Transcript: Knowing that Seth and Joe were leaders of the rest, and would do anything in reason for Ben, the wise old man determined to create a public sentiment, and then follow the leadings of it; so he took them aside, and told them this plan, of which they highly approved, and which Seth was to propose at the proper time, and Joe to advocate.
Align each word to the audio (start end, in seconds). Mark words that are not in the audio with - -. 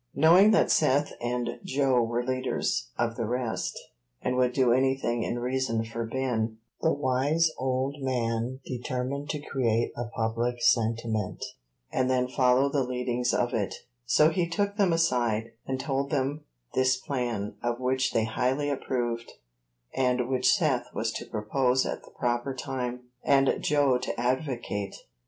Knowing 0.15 0.49
that 0.49 0.71
Seth 0.71 1.13
and 1.21 1.59
Joe 1.63 2.01
were 2.01 2.25
leaders 2.25 2.89
of 2.97 3.17
the 3.17 3.27
rest, 3.27 3.79
and 4.19 4.35
would 4.35 4.51
do 4.51 4.71
anything 4.73 5.21
in 5.21 5.37
reason 5.37 5.85
for 5.85 6.07
Ben, 6.07 6.57
the 6.81 6.91
wise 6.91 7.51
old 7.59 7.97
man 8.01 8.61
determined 8.65 9.29
to 9.29 9.39
create 9.39 9.91
a 9.95 10.05
public 10.05 10.59
sentiment, 10.63 11.45
and 11.91 12.09
then 12.09 12.27
follow 12.27 12.67
the 12.67 12.81
leadings 12.83 13.31
of 13.31 13.53
it; 13.53 13.75
so 14.03 14.31
he 14.31 14.49
took 14.49 14.75
them 14.75 14.91
aside, 14.91 15.51
and 15.67 15.79
told 15.79 16.09
them 16.09 16.45
this 16.73 16.97
plan, 16.97 17.53
of 17.61 17.79
which 17.79 18.11
they 18.11 18.23
highly 18.25 18.71
approved, 18.71 19.33
and 19.93 20.27
which 20.27 20.51
Seth 20.51 20.87
was 20.95 21.11
to 21.11 21.27
propose 21.27 21.85
at 21.85 22.01
the 22.05 22.09
proper 22.17 22.55
time, 22.55 23.01
and 23.23 23.55
Joe 23.61 23.99
to 23.99 24.19
advocate. 24.19 24.95